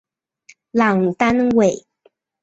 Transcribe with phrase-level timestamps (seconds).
[0.71, 1.85] 朗丹韦。